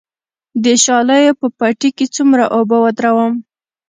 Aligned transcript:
د 0.63 0.65
شالیو 0.83 1.37
په 1.41 1.47
پټي 1.59 1.89
کې 1.97 2.05
څومره 2.15 2.43
اوبه 2.55 2.77
ودروم؟ 2.83 3.33